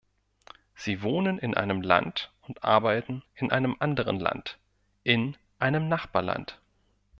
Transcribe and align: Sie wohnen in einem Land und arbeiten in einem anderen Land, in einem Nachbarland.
Sie 0.73 1.03
wohnen 1.03 1.37
in 1.37 1.53
einem 1.53 1.83
Land 1.83 2.33
und 2.47 2.63
arbeiten 2.63 3.21
in 3.35 3.51
einem 3.51 3.75
anderen 3.77 4.19
Land, 4.19 4.57
in 5.03 5.37
einem 5.59 5.89
Nachbarland. 5.89 6.59